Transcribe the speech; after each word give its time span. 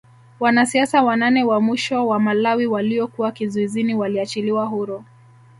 Wanasiasa 0.39 1.03
wanane 1.03 1.43
wa 1.43 1.59
mwisho 1.61 2.07
wa 2.07 2.19
Malawi 2.19 2.65
waliokuwa 2.65 3.31
kizuizini 3.31 3.95
waliachiliwa 3.95 4.65
huru 4.65 5.05